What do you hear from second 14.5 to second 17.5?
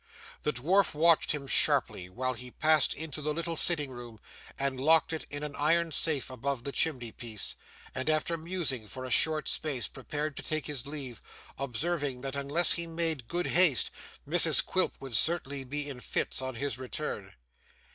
Quilp would certainly be in fits on his return.